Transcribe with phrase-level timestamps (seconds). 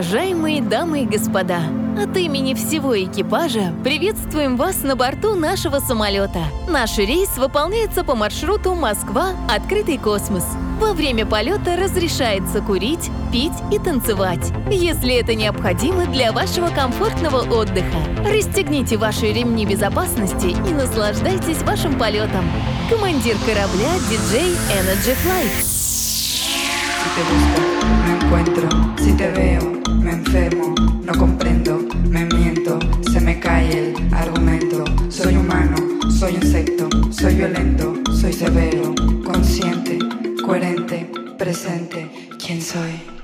[0.00, 1.60] Уважаемые дамы и господа,
[2.02, 6.42] от имени всего экипажа приветствуем вас на борту нашего самолета.
[6.66, 10.42] Наш рейс выполняется по маршруту Москва– Открытый космос.
[10.80, 17.98] Во время полета разрешается курить, пить и танцевать, если это необходимо для вашего комфортного отдыха.
[18.24, 22.50] Расстегните ваши ремни безопасности и наслаждайтесь вашим полетом.
[22.88, 25.62] Командир корабля диджей Energy Flight.
[27.00, 27.60] Si te busco,
[28.06, 28.68] no encuentro.
[28.98, 29.79] Si te veo,
[30.20, 30.74] enfermo.
[31.04, 32.78] No comprendo, me miento.
[33.12, 34.84] Se me cae el argumento.
[35.08, 35.76] Soy humano,
[36.10, 36.88] soy insecto.
[37.10, 38.94] Soy violento, soy severo.
[39.24, 39.98] Consciente,
[40.44, 42.10] coherente, presente.
[42.38, 43.19] ¿Quién soy?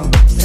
[0.00, 0.39] Show.